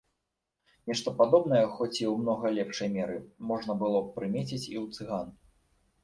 [0.91, 3.17] Нешта падобнае, хоць і ў многа лепшай меры,
[3.51, 5.29] можна было прымеціць і ў цыган.